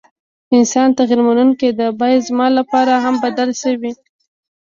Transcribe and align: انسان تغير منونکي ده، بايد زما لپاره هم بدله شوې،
انسان 0.57 0.87
تغير 0.99 1.19
منونکي 1.27 1.69
ده، 1.79 1.87
بايد 1.99 2.19
زما 2.29 2.47
لپاره 2.57 2.93
هم 3.05 3.15
بدله 3.23 3.53
شوې، 3.61 3.91